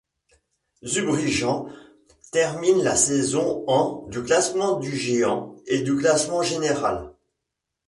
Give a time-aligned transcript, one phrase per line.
[0.81, 1.71] Zurbriggen
[2.31, 7.11] termine la saison en du classement du géant et du classement général.